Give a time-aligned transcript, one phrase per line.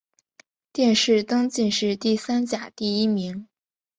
[0.73, 3.47] 殿试登进士第三甲第一名。